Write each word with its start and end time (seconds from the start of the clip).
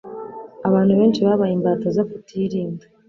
Abantu 0.67 0.93
benshi 0.99 1.19
babaye 1.27 1.53
imbata 1.55 1.85
zo 1.95 2.03
kutirinda 2.09 2.85